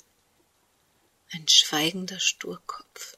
Ein 1.33 1.49
schweigender 1.49 2.21
Sturkopf. 2.21 3.17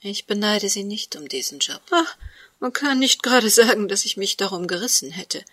Ich 0.00 0.26
beneide 0.26 0.68
Sie 0.68 0.82
nicht 0.82 1.14
um 1.14 1.28
diesen 1.28 1.60
Job. 1.60 1.80
Ach, 1.90 2.16
man 2.58 2.72
kann 2.72 2.98
nicht 2.98 3.22
gerade 3.22 3.48
sagen, 3.48 3.86
dass 3.88 4.04
ich 4.04 4.16
mich 4.16 4.36
darum 4.36 4.66
gerissen 4.66 5.12
hätte. 5.12 5.44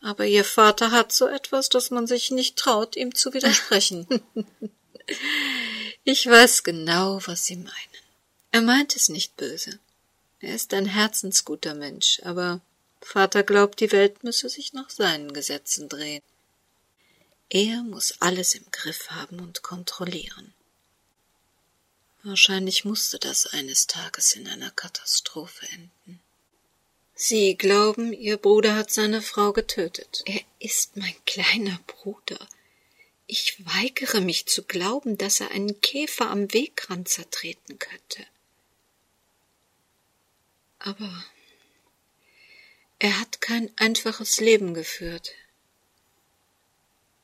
Aber 0.00 0.26
Ihr 0.26 0.44
Vater 0.44 0.90
hat 0.90 1.12
so 1.12 1.26
etwas, 1.26 1.68
dass 1.68 1.90
man 1.90 2.06
sich 2.06 2.30
nicht 2.30 2.56
traut, 2.56 2.96
ihm 2.96 3.14
zu 3.14 3.34
widersprechen. 3.34 4.06
ich 6.04 6.26
weiß 6.26 6.62
genau, 6.62 7.20
was 7.26 7.44
Sie 7.44 7.56
meinen. 7.56 7.74
Er 8.50 8.62
meint 8.62 8.96
es 8.96 9.08
nicht 9.08 9.36
böse. 9.36 9.78
Er 10.40 10.54
ist 10.54 10.72
ein 10.72 10.86
herzensguter 10.86 11.74
Mensch, 11.74 12.20
aber 12.24 12.60
Vater 13.02 13.42
glaubt, 13.42 13.80
die 13.80 13.92
Welt 13.92 14.24
müsse 14.24 14.48
sich 14.48 14.72
nach 14.72 14.90
seinen 14.90 15.32
Gesetzen 15.32 15.88
drehen. 15.88 16.22
Er 17.50 17.82
muss 17.82 18.20
alles 18.20 18.54
im 18.54 18.64
Griff 18.70 19.10
haben 19.10 19.40
und 19.40 19.62
kontrollieren. 19.62 20.54
Wahrscheinlich 22.22 22.84
musste 22.84 23.18
das 23.18 23.46
eines 23.46 23.86
Tages 23.86 24.32
in 24.32 24.46
einer 24.46 24.70
Katastrophe 24.70 25.66
enden. 25.68 26.20
Sie 27.22 27.54
glauben, 27.54 28.14
Ihr 28.14 28.38
Bruder 28.38 28.74
hat 28.76 28.90
seine 28.90 29.20
Frau 29.20 29.52
getötet. 29.52 30.22
Er 30.24 30.40
ist 30.58 30.96
mein 30.96 31.14
kleiner 31.26 31.78
Bruder. 31.86 32.48
Ich 33.26 33.62
weigere 33.66 34.22
mich 34.22 34.46
zu 34.46 34.62
glauben, 34.62 35.18
dass 35.18 35.40
er 35.40 35.50
einen 35.50 35.82
Käfer 35.82 36.30
am 36.30 36.50
Wegrand 36.54 37.10
zertreten 37.10 37.78
könnte. 37.78 38.26
Aber 40.78 41.26
er 42.98 43.20
hat 43.20 43.42
kein 43.42 43.70
einfaches 43.76 44.40
Leben 44.40 44.72
geführt. 44.72 45.32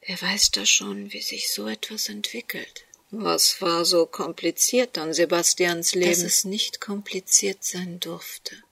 Er 0.02 0.20
weiß 0.20 0.50
da 0.50 0.66
schon, 0.66 1.10
wie 1.14 1.22
sich 1.22 1.50
so 1.50 1.68
etwas 1.68 2.10
entwickelt. 2.10 2.84
Was 3.10 3.62
war 3.62 3.86
so 3.86 4.04
kompliziert 4.04 4.98
an 4.98 5.14
Sebastians 5.14 5.94
Leben? 5.94 6.10
Dass 6.10 6.20
es 6.20 6.44
nicht 6.44 6.82
kompliziert 6.82 7.64
sein 7.64 7.98
durfte. 7.98 8.62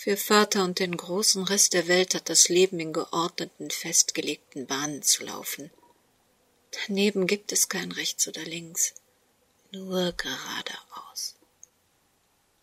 Für 0.00 0.16
Vater 0.16 0.62
und 0.62 0.78
den 0.78 0.96
großen 0.96 1.42
Rest 1.42 1.74
der 1.74 1.88
Welt 1.88 2.14
hat 2.14 2.28
das 2.28 2.48
Leben 2.48 2.78
in 2.78 2.92
geordneten, 2.92 3.68
festgelegten 3.68 4.68
Bahnen 4.68 5.02
zu 5.02 5.24
laufen. 5.24 5.72
Daneben 6.86 7.26
gibt 7.26 7.50
es 7.50 7.68
kein 7.68 7.90
rechts 7.90 8.28
oder 8.28 8.44
links, 8.44 8.94
nur 9.72 10.12
geradeaus. 10.12 11.34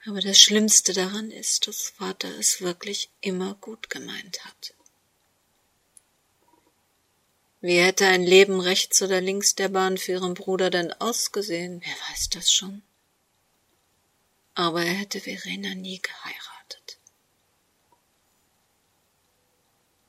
Aber 0.06 0.22
das 0.22 0.40
Schlimmste 0.40 0.94
daran 0.94 1.30
ist, 1.30 1.68
dass 1.68 1.90
Vater 1.90 2.30
es 2.40 2.62
wirklich 2.62 3.10
immer 3.20 3.56
gut 3.56 3.90
gemeint 3.90 4.46
hat. 4.46 4.74
Wie 7.60 7.80
hätte 7.80 8.08
ein 8.08 8.24
Leben 8.24 8.62
rechts 8.62 9.02
oder 9.02 9.20
links 9.20 9.56
der 9.56 9.68
Bahn 9.68 9.98
für 9.98 10.14
ihren 10.14 10.36
Bruder 10.36 10.70
denn 10.70 10.94
ausgesehen? 10.94 11.82
Wer 11.84 11.96
weiß 12.10 12.30
das 12.30 12.50
schon? 12.50 12.82
Aber 14.54 14.86
er 14.86 14.94
hätte 14.94 15.20
Verena 15.20 15.76
nie 15.76 16.00
geheiratet. 16.02 16.55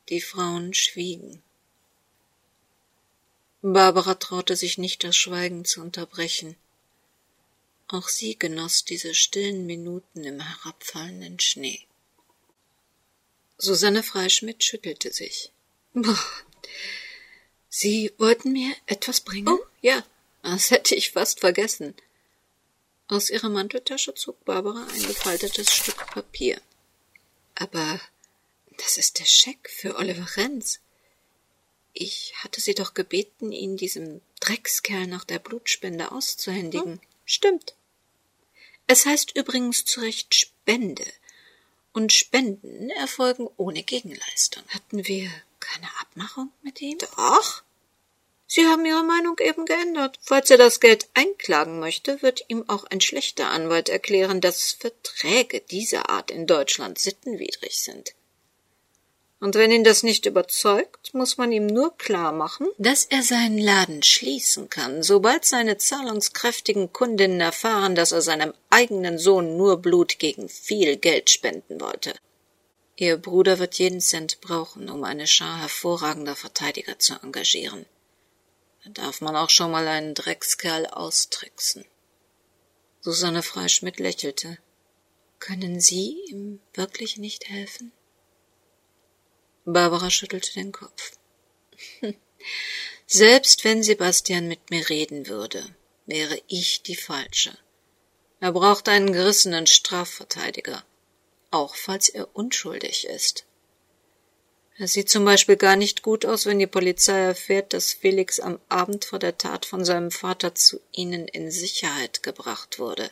Die 0.08 0.20
Frauen 0.20 0.72
schwiegen. 0.72 1.42
Barbara 3.60 4.14
traute 4.14 4.54
sich 4.54 4.78
nicht, 4.78 5.02
das 5.02 5.16
Schweigen 5.16 5.64
zu 5.64 5.80
unterbrechen. 5.80 6.56
Auch 7.88 8.08
sie 8.08 8.38
genoss 8.38 8.84
diese 8.84 9.14
stillen 9.14 9.66
Minuten 9.66 10.22
im 10.24 10.40
herabfallenden 10.40 11.40
Schnee. 11.40 11.86
Susanne 13.58 14.02
Freischmidt 14.02 14.62
schüttelte 14.62 15.12
sich. 15.12 15.50
Boah. 15.94 16.18
Sie 17.68 18.12
wollten 18.18 18.52
mir 18.52 18.74
etwas 18.86 19.20
bringen? 19.20 19.48
Oh, 19.48 19.58
ja, 19.80 20.04
das 20.42 20.70
hätte 20.70 20.94
ich 20.94 21.12
fast 21.12 21.40
vergessen. 21.40 21.94
Aus 23.08 23.30
ihrer 23.30 23.48
Manteltasche 23.48 24.14
zog 24.14 24.44
Barbara 24.44 24.86
ein 24.92 25.06
gefaltetes 25.06 25.72
Stück 25.72 26.06
Papier. 26.06 26.60
Aber 27.54 28.00
das 28.78 28.96
ist 28.96 29.18
der 29.18 29.24
Scheck 29.24 29.70
für 29.70 29.96
Oliver 29.96 30.36
Renz. 30.36 30.80
Ich 31.92 32.34
hatte 32.42 32.60
Sie 32.60 32.74
doch 32.74 32.94
gebeten, 32.94 33.52
ihn 33.52 33.76
diesem 33.76 34.20
Dreckskerl 34.40 35.06
nach 35.06 35.24
der 35.24 35.38
Blutspende 35.38 36.12
auszuhändigen. 36.12 36.94
Hm, 36.94 37.00
stimmt. 37.24 37.74
Es 38.86 39.06
heißt 39.06 39.36
übrigens 39.36 39.84
zu 39.84 40.00
Recht 40.00 40.34
Spende. 40.34 41.06
Und 41.92 42.12
Spenden 42.12 42.90
erfolgen 42.90 43.48
ohne 43.56 43.82
Gegenleistung. 43.82 44.62
Hatten 44.68 45.06
wir 45.06 45.30
keine 45.60 45.88
Abmachung 46.00 46.52
mit 46.62 46.80
ihm? 46.82 46.98
Doch. 46.98 47.62
Sie 48.46 48.66
haben 48.66 48.84
Ihre 48.84 49.02
Meinung 49.02 49.38
eben 49.40 49.64
geändert. 49.64 50.18
Falls 50.22 50.50
er 50.50 50.58
das 50.58 50.80
Geld 50.80 51.08
einklagen 51.14 51.80
möchte, 51.80 52.22
wird 52.22 52.44
ihm 52.48 52.68
auch 52.68 52.84
ein 52.84 53.00
schlechter 53.00 53.48
Anwalt 53.48 53.88
erklären, 53.88 54.40
dass 54.40 54.72
Verträge 54.72 55.62
dieser 55.62 56.10
Art 56.10 56.30
in 56.30 56.46
Deutschland 56.46 56.98
sittenwidrig 56.98 57.80
sind. 57.80 58.14
Und 59.38 59.54
wenn 59.54 59.70
ihn 59.70 59.84
das 59.84 60.02
nicht 60.02 60.24
überzeugt, 60.24 61.12
muss 61.12 61.36
man 61.36 61.52
ihm 61.52 61.66
nur 61.66 61.96
klar 61.98 62.32
machen, 62.32 62.68
dass 62.78 63.04
er 63.04 63.22
seinen 63.22 63.58
Laden 63.58 64.02
schließen 64.02 64.70
kann, 64.70 65.02
sobald 65.02 65.44
seine 65.44 65.76
zahlungskräftigen 65.76 66.92
Kundinnen 66.92 67.40
erfahren, 67.40 67.94
dass 67.94 68.12
er 68.12 68.22
seinem 68.22 68.54
eigenen 68.70 69.18
Sohn 69.18 69.58
nur 69.58 69.82
Blut 69.82 70.18
gegen 70.18 70.48
viel 70.48 70.96
Geld 70.96 71.28
spenden 71.28 71.80
wollte. 71.80 72.14
Ihr 72.96 73.18
Bruder 73.18 73.58
wird 73.58 73.74
jeden 73.74 74.00
Cent 74.00 74.40
brauchen, 74.40 74.88
um 74.88 75.04
eine 75.04 75.26
Schar 75.26 75.60
hervorragender 75.60 76.34
Verteidiger 76.34 76.98
zu 76.98 77.14
engagieren. 77.22 77.84
Da 78.84 79.02
darf 79.02 79.20
man 79.20 79.36
auch 79.36 79.50
schon 79.50 79.70
mal 79.70 79.86
einen 79.86 80.14
Dreckskerl 80.14 80.86
austricksen. 80.86 81.84
Susanne 83.02 83.42
Freischmidt 83.42 83.98
lächelte. 83.98 84.56
Können 85.40 85.78
Sie 85.78 86.22
ihm 86.28 86.60
wirklich 86.72 87.18
nicht 87.18 87.50
helfen? 87.50 87.92
Barbara 89.68 90.10
schüttelte 90.10 90.52
den 90.54 90.70
Kopf. 90.70 91.12
Selbst 93.06 93.64
wenn 93.64 93.82
Sebastian 93.82 94.46
mit 94.46 94.70
mir 94.70 94.88
reden 94.88 95.26
würde, 95.26 95.74
wäre 96.06 96.40
ich 96.46 96.82
die 96.82 96.94
Falsche. 96.94 97.58
Er 98.38 98.52
braucht 98.52 98.88
einen 98.88 99.12
gerissenen 99.12 99.66
Strafverteidiger, 99.66 100.84
auch 101.50 101.74
falls 101.74 102.08
er 102.08 102.34
unschuldig 102.36 103.08
ist. 103.08 103.44
Es 104.78 104.92
sieht 104.92 105.10
zum 105.10 105.24
Beispiel 105.24 105.56
gar 105.56 105.74
nicht 105.74 106.02
gut 106.02 106.24
aus, 106.24 106.46
wenn 106.46 106.60
die 106.60 106.68
Polizei 106.68 107.18
erfährt, 107.18 107.72
dass 107.72 107.92
Felix 107.92 108.38
am 108.38 108.60
Abend 108.68 109.04
vor 109.04 109.18
der 109.18 109.36
Tat 109.36 109.66
von 109.66 109.84
seinem 109.84 110.12
Vater 110.12 110.54
zu 110.54 110.80
ihnen 110.92 111.26
in 111.26 111.50
Sicherheit 111.50 112.22
gebracht 112.22 112.78
wurde. 112.78 113.10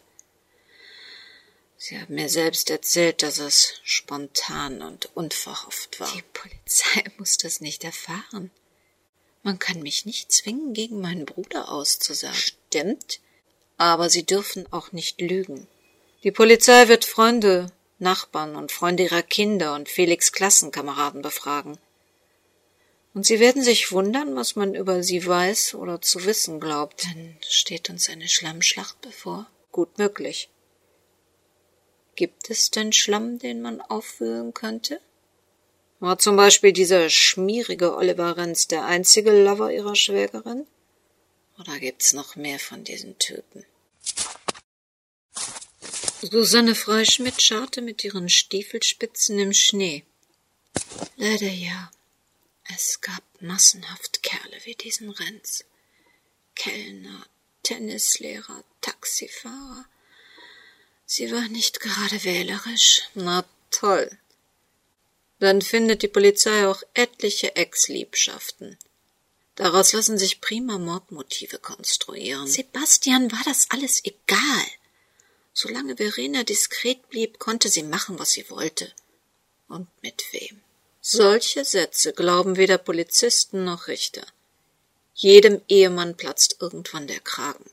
Sie 1.86 2.00
haben 2.00 2.14
mir 2.14 2.30
selbst 2.30 2.70
erzählt, 2.70 3.22
dass 3.22 3.36
es 3.36 3.74
spontan 3.82 4.80
und 4.80 5.14
unverhofft 5.14 6.00
war. 6.00 6.10
Die 6.14 6.22
Polizei 6.32 7.04
muss 7.18 7.36
das 7.36 7.60
nicht 7.60 7.84
erfahren. 7.84 8.50
Man 9.42 9.58
kann 9.58 9.82
mich 9.82 10.06
nicht 10.06 10.32
zwingen, 10.32 10.72
gegen 10.72 11.02
meinen 11.02 11.26
Bruder 11.26 11.70
auszusagen. 11.70 12.38
Stimmt, 12.38 13.20
aber 13.76 14.08
Sie 14.08 14.24
dürfen 14.24 14.66
auch 14.72 14.92
nicht 14.92 15.20
lügen. 15.20 15.66
Die 16.22 16.30
Polizei 16.30 16.88
wird 16.88 17.04
Freunde, 17.04 17.70
Nachbarn 17.98 18.56
und 18.56 18.72
Freunde 18.72 19.02
ihrer 19.02 19.22
Kinder 19.22 19.74
und 19.74 19.90
Felix 19.90 20.32
Klassenkameraden 20.32 21.20
befragen. 21.20 21.76
Und 23.12 23.26
Sie 23.26 23.40
werden 23.40 23.62
sich 23.62 23.92
wundern, 23.92 24.34
was 24.36 24.56
man 24.56 24.74
über 24.74 25.02
sie 25.02 25.26
weiß 25.26 25.74
oder 25.74 26.00
zu 26.00 26.24
wissen 26.24 26.60
glaubt. 26.60 27.04
Dann 27.04 27.36
steht 27.46 27.90
uns 27.90 28.08
eine 28.08 28.26
Schlammschlacht 28.26 28.98
bevor. 29.02 29.50
Gut 29.70 29.98
möglich. 29.98 30.48
Gibt 32.16 32.50
es 32.50 32.70
denn 32.70 32.92
Schlamm, 32.92 33.38
den 33.38 33.60
man 33.60 33.80
aufwühlen 33.80 34.54
könnte? 34.54 35.00
War 36.00 36.18
zum 36.18 36.36
Beispiel 36.36 36.72
dieser 36.72 37.08
schmierige 37.10 37.96
Oliver 37.96 38.36
Renz 38.36 38.68
der 38.68 38.84
einzige 38.84 39.30
Lover 39.44 39.72
ihrer 39.72 39.96
Schwägerin? 39.96 40.66
Oder 41.58 41.78
gibt's 41.78 42.12
noch 42.12 42.36
mehr 42.36 42.58
von 42.58 42.84
diesen 42.84 43.18
Typen? 43.18 43.64
Susanne 46.20 46.74
Freischmidt 46.74 47.40
scharrte 47.40 47.82
mit 47.82 48.02
ihren 48.04 48.28
Stiefelspitzen 48.28 49.38
im 49.38 49.52
Schnee. 49.52 50.04
Leider 51.16 51.50
ja. 51.50 51.90
Es 52.74 53.00
gab 53.00 53.22
massenhaft 53.40 54.22
Kerle 54.22 54.58
wie 54.64 54.74
diesen 54.74 55.10
Renz. 55.10 55.64
Kellner, 56.54 57.26
Tennislehrer, 57.62 58.64
Taxifahrer, 58.80 59.84
Sie 61.06 61.30
war 61.30 61.48
nicht 61.48 61.80
gerade 61.80 62.24
wählerisch. 62.24 63.02
Na 63.14 63.44
toll. 63.70 64.10
Dann 65.38 65.62
findet 65.62 66.02
die 66.02 66.08
Polizei 66.08 66.66
auch 66.66 66.82
etliche 66.94 67.56
Ex-Liebschaften. 67.56 68.78
Daraus 69.56 69.92
lassen 69.92 70.18
sich 70.18 70.40
prima 70.40 70.78
Mordmotive 70.78 71.58
konstruieren. 71.58 72.46
Sebastian 72.46 73.30
war 73.30 73.42
das 73.44 73.70
alles 73.70 74.02
egal. 74.04 74.66
Solange 75.52 75.96
Verena 75.96 76.42
diskret 76.42 77.08
blieb, 77.08 77.38
konnte 77.38 77.68
sie 77.68 77.84
machen, 77.84 78.18
was 78.18 78.32
sie 78.32 78.50
wollte. 78.50 78.92
Und 79.68 79.88
mit 80.02 80.24
wem? 80.32 80.60
Solche 81.00 81.64
Sätze 81.64 82.12
glauben 82.12 82.56
weder 82.56 82.78
Polizisten 82.78 83.64
noch 83.64 83.86
Richter. 83.86 84.26
Jedem 85.14 85.62
Ehemann 85.68 86.16
platzt 86.16 86.56
irgendwann 86.60 87.06
der 87.06 87.20
Kragen. 87.20 87.70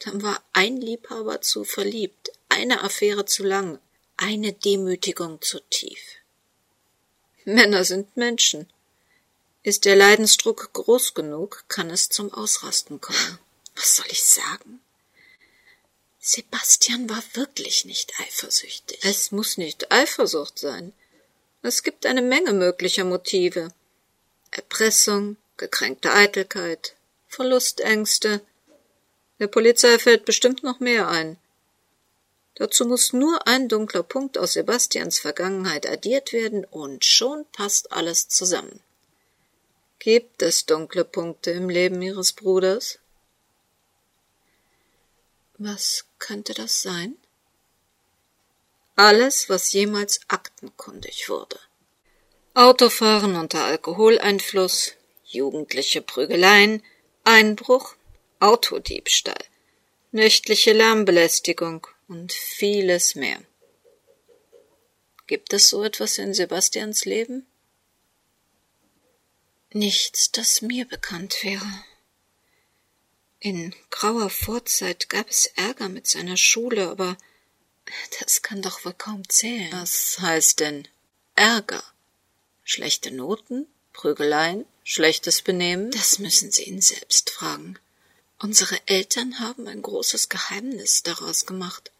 Dann 0.00 0.22
war 0.22 0.42
ein 0.52 0.76
Liebhaber 0.76 1.40
zu 1.40 1.64
verliebt, 1.64 2.30
eine 2.48 2.82
Affäre 2.82 3.24
zu 3.24 3.44
lang, 3.44 3.78
eine 4.16 4.52
Demütigung 4.52 5.40
zu 5.42 5.60
tief. 5.70 6.00
Männer 7.44 7.84
sind 7.84 8.16
Menschen. 8.16 8.68
Ist 9.62 9.84
der 9.84 9.96
Leidensdruck 9.96 10.72
groß 10.72 11.14
genug, 11.14 11.64
kann 11.68 11.90
es 11.90 12.08
zum 12.08 12.32
Ausrasten 12.32 13.00
kommen. 13.00 13.38
Was 13.74 13.96
soll 13.96 14.06
ich 14.10 14.24
sagen? 14.24 14.80
Sebastian 16.20 17.08
war 17.08 17.22
wirklich 17.34 17.84
nicht 17.84 18.12
eifersüchtig. 18.20 18.98
Es 19.02 19.32
muss 19.32 19.56
nicht 19.56 19.90
Eifersucht 19.90 20.58
sein. 20.58 20.92
Es 21.62 21.82
gibt 21.82 22.06
eine 22.06 22.22
Menge 22.22 22.52
möglicher 22.52 23.04
Motive. 23.04 23.72
Erpressung, 24.50 25.36
gekränkte 25.56 26.12
Eitelkeit, 26.12 26.94
Verlustängste, 27.28 28.40
der 29.38 29.46
Polizei 29.46 29.98
fällt 29.98 30.24
bestimmt 30.24 30.62
noch 30.62 30.80
mehr 30.80 31.08
ein. 31.08 31.38
Dazu 32.54 32.84
muss 32.86 33.12
nur 33.12 33.46
ein 33.46 33.68
dunkler 33.68 34.02
Punkt 34.02 34.36
aus 34.36 34.54
Sebastians 34.54 35.20
Vergangenheit 35.20 35.88
addiert 35.88 36.32
werden 36.32 36.64
und 36.64 37.04
schon 37.04 37.44
passt 37.52 37.92
alles 37.92 38.28
zusammen. 38.28 38.80
Gibt 40.00 40.42
es 40.42 40.66
dunkle 40.66 41.04
Punkte 41.04 41.52
im 41.52 41.68
Leben 41.68 42.02
Ihres 42.02 42.32
Bruders? 42.32 42.98
Was 45.56 46.04
könnte 46.18 46.54
das 46.54 46.82
sein? 46.82 47.16
Alles, 48.96 49.48
was 49.48 49.72
jemals 49.72 50.20
aktenkundig 50.26 51.28
wurde. 51.28 51.58
Autofahren 52.54 53.36
unter 53.36 53.64
Alkoholeinfluss, 53.64 54.94
jugendliche 55.24 56.02
Prügeleien, 56.02 56.82
Einbruch, 57.22 57.94
Autodiebstahl, 58.40 59.44
nächtliche 60.12 60.72
Lärmbelästigung 60.72 61.86
und 62.06 62.32
vieles 62.32 63.14
mehr. 63.14 63.40
Gibt 65.26 65.52
es 65.52 65.68
so 65.68 65.82
etwas 65.82 66.18
in 66.18 66.32
Sebastians 66.32 67.04
Leben? 67.04 67.46
Nichts, 69.72 70.32
das 70.32 70.62
mir 70.62 70.86
bekannt 70.86 71.42
wäre. 71.42 71.84
In 73.40 73.74
grauer 73.90 74.30
Vorzeit 74.30 75.08
gab 75.08 75.28
es 75.28 75.46
Ärger 75.56 75.88
mit 75.88 76.06
seiner 76.06 76.36
Schule, 76.36 76.88
aber 76.88 77.16
das 78.20 78.42
kann 78.42 78.62
doch 78.62 78.84
wohl 78.84 78.94
kaum 78.94 79.28
zählen. 79.28 79.70
Was 79.72 80.18
heißt 80.20 80.60
denn 80.60 80.88
Ärger? 81.34 81.82
Schlechte 82.64 83.10
Noten? 83.10 83.66
Prügeleien? 83.92 84.64
Schlechtes 84.84 85.42
Benehmen? 85.42 85.90
Das 85.90 86.18
müssen 86.18 86.50
Sie 86.50 86.64
ihn 86.64 86.80
selbst 86.80 87.30
fragen. 87.30 87.78
Unsere 88.40 88.86
Eltern 88.86 89.40
haben 89.40 89.66
ein 89.66 89.82
großes 89.82 90.28
Geheimnis 90.28 91.02
daraus 91.02 91.44
gemacht. 91.44 91.90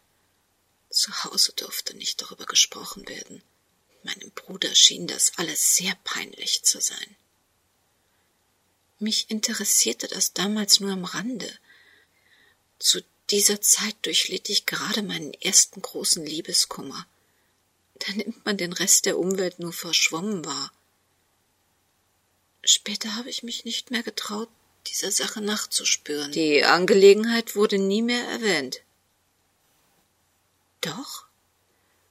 Zu 0.89 1.23
Hause 1.25 1.51
durfte 1.53 1.97
nicht 1.97 2.21
darüber 2.21 2.45
gesprochen 2.45 3.07
werden. 3.09 3.43
Meinem 4.03 4.31
Bruder 4.31 4.73
schien 4.73 5.05
das 5.05 5.33
alles 5.37 5.75
sehr 5.75 5.93
peinlich 6.05 6.63
zu 6.63 6.79
sein. 6.79 7.15
Mich 8.99 9.29
interessierte 9.29 10.07
das 10.07 10.33
damals 10.33 10.79
nur 10.79 10.93
am 10.93 11.03
Rande. 11.03 11.51
Zu 12.79 13.01
dieser 13.29 13.61
Zeit 13.61 13.95
durchlitt 14.03 14.49
ich 14.49 14.65
gerade 14.65 15.03
meinen 15.03 15.33
ersten 15.33 15.81
großen 15.81 16.25
Liebeskummer. 16.25 17.05
Da 17.95 18.13
nimmt 18.13 18.45
man 18.45 18.57
den 18.57 18.71
Rest 18.71 19.05
der 19.05 19.19
Umwelt 19.19 19.59
nur 19.59 19.73
verschwommen 19.73 20.45
wahr. 20.45 20.71
Später 22.63 23.15
habe 23.15 23.29
ich 23.29 23.43
mich 23.43 23.65
nicht 23.65 23.91
mehr 23.91 24.03
getraut, 24.03 24.49
dieser 24.87 25.11
Sache 25.11 25.41
nachzuspüren. 25.41 26.31
Die 26.31 26.63
Angelegenheit 26.63 27.55
wurde 27.55 27.77
nie 27.77 28.01
mehr 28.01 28.23
erwähnt. 28.27 28.81
Doch, 30.81 31.25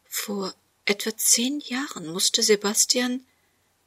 vor 0.07 0.55
etwa 0.85 1.17
zehn 1.17 1.61
Jahren 1.61 2.07
musste 2.07 2.43
Sebastian 2.43 3.27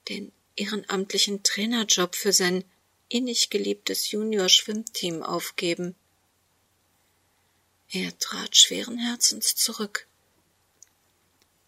den 0.10 0.32
ehrenamtlichen 0.56 1.44
Trainerjob 1.44 2.16
für 2.16 2.34
sein 2.34 2.64
innig 3.10 3.50
geliebtes 3.50 4.12
Junior-Schwimmteam 4.12 5.24
aufgeben. 5.24 5.96
Er 7.90 8.18
trat 8.20 8.56
schweren 8.56 8.98
Herzens 8.98 9.56
zurück. 9.56 10.08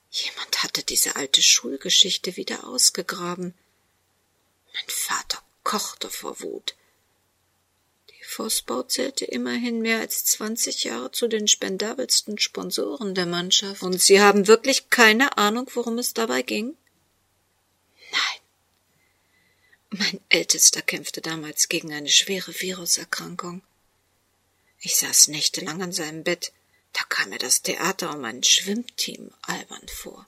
Jemand 0.10 0.64
hatte 0.64 0.84
diese 0.84 1.16
alte 1.16 1.42
Schulgeschichte 1.42 2.38
wieder 2.38 2.66
ausgegraben. 2.66 3.54
Mein 4.74 4.88
Vater 4.88 5.44
kochte 5.64 6.10
vor 6.10 6.40
Wut. 6.40 6.76
Vossbau 8.36 8.84
zählte 8.84 9.26
immerhin 9.26 9.82
mehr 9.82 10.00
als 10.00 10.26
zwanzig 10.26 10.84
Jahre 10.84 11.12
zu 11.12 11.28
den 11.28 11.48
spendabelsten 11.48 12.40
Sponsoren 12.40 13.14
der 13.14 13.26
Mannschaft. 13.26 13.84
Und 13.84 14.02
Sie 14.02 14.20
haben 14.22 14.48
wirklich 14.48 14.90
keine 14.90 15.38
Ahnung, 15.38 15.70
worum 15.74 15.98
es 16.00 16.14
dabei 16.14 16.42
ging? 16.42 16.76
Nein. 18.12 18.40
Mein 19.92 20.20
Ältester 20.30 20.82
kämpfte 20.82 21.22
damals 21.22 21.70
gegen 21.70 21.94
eine 21.94 22.10
schwere 22.10 22.54
Viruserkrankung. 22.60 23.62
Ich 24.80 24.98
saß 24.98 25.28
nächtelang 25.28 25.82
an 25.82 25.92
seinem 25.92 26.24
Bett, 26.24 26.52
da 26.94 27.02
kam 27.10 27.30
mir 27.30 27.38
das 27.38 27.62
Theater 27.62 28.16
um 28.16 28.26
ein 28.26 28.44
Schwimmteam 28.44 29.32
albern 29.44 29.88
vor. 29.88 30.26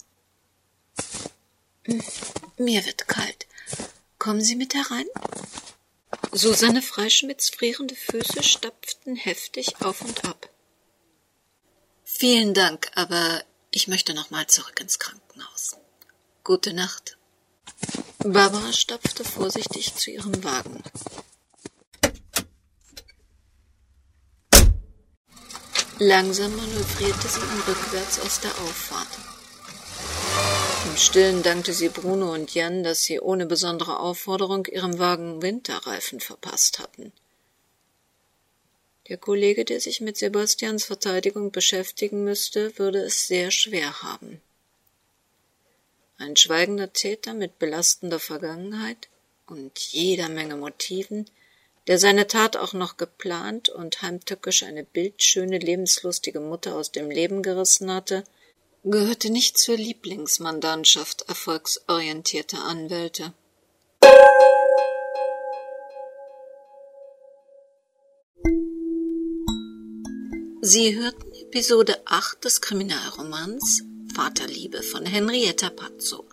Hm, 1.86 2.04
mir 2.58 2.86
wird 2.86 3.08
kalt. 3.08 3.48
Kommen 4.18 4.42
Sie 4.42 4.56
mit 4.56 4.74
herein? 4.74 5.06
Susanne 6.38 6.82
Freischmidts 6.82 7.50
frierende 7.50 7.96
Füße 7.96 8.44
stapften 8.44 9.16
heftig 9.16 9.82
auf 9.82 10.02
und 10.02 10.26
ab. 10.26 10.50
Vielen 12.04 12.54
Dank, 12.54 12.92
aber 12.94 13.42
ich 13.72 13.88
möchte 13.88 14.14
noch 14.14 14.32
mal 14.32 14.46
zurück 14.46 14.78
ins 14.82 15.00
Krankenhaus. 15.00 15.78
Gute 16.44 16.74
Nacht. 16.74 17.18
Barbara 18.18 18.74
stapfte 18.74 19.24
vorsichtig 19.24 19.96
zu 19.96 20.12
ihrem 20.12 20.44
Wagen. 20.44 20.84
Langsam 26.00 26.54
manövrierte 26.54 27.30
sie 27.30 27.40
ihn 27.40 27.64
rückwärts 27.66 28.20
aus 28.20 28.42
der 28.42 28.52
Auffahrt. 28.52 29.35
Im 30.86 30.98
Stillen 30.98 31.44
dankte 31.44 31.74
sie 31.74 31.90
Bruno 31.90 32.34
und 32.34 32.54
Jan, 32.54 32.84
dass 32.84 33.04
sie 33.04 33.20
ohne 33.20 33.46
besondere 33.48 34.00
Aufforderung 34.00 34.66
ihrem 34.68 35.00
Wagen 35.00 35.42
Winterreifen 35.42 36.20
verpasst 36.20 36.80
hatten. 36.80 37.12
Der 39.10 39.18
Kollege, 39.18 39.66
der 39.66 39.82
sich 39.82 40.00
mit 40.00 40.16
Sebastians 40.16 40.86
Verteidigung 40.86 41.52
beschäftigen 41.52 42.24
müsste, 42.24 42.78
würde 42.78 43.00
es 43.00 43.28
sehr 43.28 43.52
schwer 43.52 44.04
haben. 44.04 44.42
Ein 46.18 46.36
schweigender 46.38 46.94
Täter 46.94 47.34
mit 47.34 47.60
belastender 47.60 48.20
Vergangenheit 48.20 49.10
und 49.48 49.78
jeder 49.80 50.30
Menge 50.30 50.56
Motiven, 50.56 51.30
der 51.88 52.00
seine 52.00 52.28
Tat 52.28 52.58
auch 52.58 52.74
noch 52.74 52.98
geplant 52.98 53.70
und 53.70 54.02
heimtückisch 54.02 54.64
eine 54.64 54.84
bildschöne, 54.84 55.58
lebenslustige 55.58 56.40
Mutter 56.40 56.76
aus 56.76 56.92
dem 56.92 57.12
Leben 57.12 57.44
gerissen 57.44 57.92
hatte, 57.92 58.24
gehörte 58.86 59.30
nicht 59.32 59.58
zur 59.58 59.78
Lieblingsmandantschaft 59.78 61.24
erfolgsorientierter 61.28 62.64
Anwälte. 62.64 63.34
Sie 70.62 70.96
hörten 70.96 71.34
Episode 71.34 72.00
8 72.06 72.46
des 72.46 72.62
Kriminalromans 72.62 73.84
Vaterliebe 74.14 74.84
von 74.84 75.06
Henrietta 75.06 75.70
Pazzo, 75.70 76.24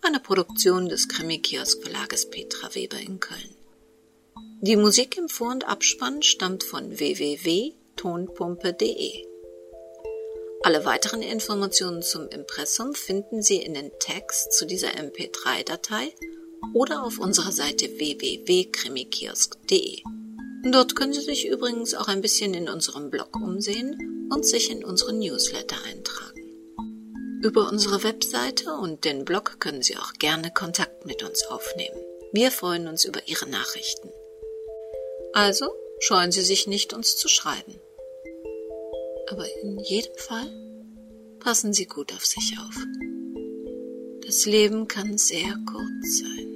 eine 0.00 0.20
Produktion 0.20 0.88
des 0.88 1.08
Krimi-Kiosk-Verlages 1.08 2.30
Petra 2.30 2.74
Weber 2.74 2.98
in 2.98 3.20
Köln. 3.20 3.54
Die 4.60 4.76
Musik 4.76 5.16
im 5.16 5.28
Vor- 5.28 5.50
und 5.50 5.68
Abspann 5.68 6.22
stammt 6.22 6.64
von 6.64 6.98
www.tonpumpe.de. 6.98 9.27
Alle 10.68 10.84
weiteren 10.84 11.22
Informationen 11.22 12.02
zum 12.02 12.28
Impressum 12.28 12.94
finden 12.94 13.40
Sie 13.40 13.56
in 13.56 13.72
den 13.72 13.90
Text 14.00 14.52
zu 14.52 14.66
dieser 14.66 14.88
MP3-Datei 14.88 16.12
oder 16.74 17.04
auf 17.04 17.18
unserer 17.18 17.52
Seite 17.52 17.98
www.krimikiosk.de. 17.98 20.02
Dort 20.70 20.94
können 20.94 21.14
Sie 21.14 21.22
sich 21.22 21.48
übrigens 21.48 21.94
auch 21.94 22.08
ein 22.08 22.20
bisschen 22.20 22.52
in 22.52 22.68
unserem 22.68 23.08
Blog 23.08 23.34
umsehen 23.36 24.28
und 24.30 24.44
sich 24.44 24.70
in 24.70 24.84
unsere 24.84 25.14
Newsletter 25.14 25.78
eintragen. 25.90 27.40
Über 27.42 27.66
unsere 27.66 28.02
Webseite 28.02 28.74
und 28.74 29.06
den 29.06 29.24
Blog 29.24 29.60
können 29.60 29.80
Sie 29.80 29.96
auch 29.96 30.12
gerne 30.18 30.52
Kontakt 30.52 31.06
mit 31.06 31.22
uns 31.22 31.46
aufnehmen. 31.46 31.96
Wir 32.34 32.50
freuen 32.50 32.88
uns 32.88 33.06
über 33.06 33.26
Ihre 33.26 33.48
Nachrichten. 33.48 34.10
Also 35.32 35.70
scheuen 36.00 36.30
Sie 36.30 36.42
sich 36.42 36.66
nicht, 36.66 36.92
uns 36.92 37.16
zu 37.16 37.28
schreiben. 37.28 37.80
Aber 39.30 39.46
in 39.62 39.78
jedem 39.80 40.16
Fall 40.16 40.50
passen 41.40 41.72
Sie 41.72 41.86
gut 41.86 42.12
auf 42.12 42.24
sich 42.24 42.56
auf. 42.58 42.74
Das 44.24 44.46
Leben 44.46 44.88
kann 44.88 45.18
sehr 45.18 45.54
kurz 45.66 46.20
sein. 46.20 46.47